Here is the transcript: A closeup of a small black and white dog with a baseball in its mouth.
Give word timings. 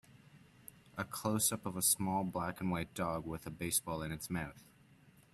A 0.97 1.03
closeup 1.05 1.63
of 1.67 1.77
a 1.77 1.83
small 1.83 2.23
black 2.23 2.59
and 2.59 2.71
white 2.71 2.91
dog 2.95 3.27
with 3.27 3.45
a 3.45 3.51
baseball 3.51 4.01
in 4.01 4.11
its 4.11 4.31
mouth. 4.31 4.63